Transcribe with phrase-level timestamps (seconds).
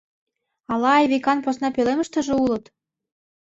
[0.71, 2.65] Ала Айвикан посна пӧлемыштыже улыт?